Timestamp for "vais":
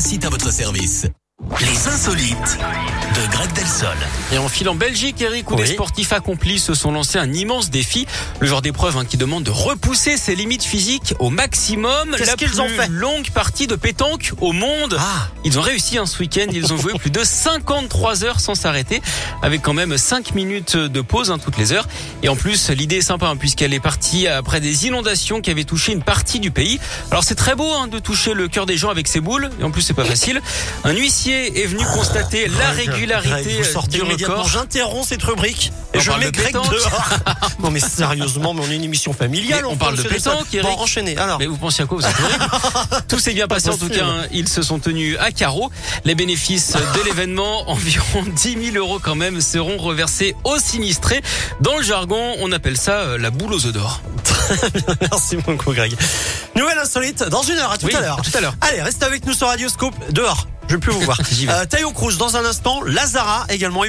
60.76-60.80